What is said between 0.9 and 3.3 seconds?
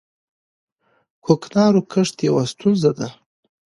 د کوکنارو کښت یوه ستونزه ده